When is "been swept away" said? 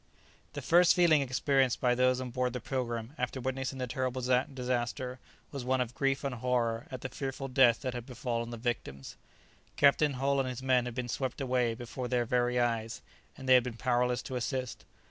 10.95-11.75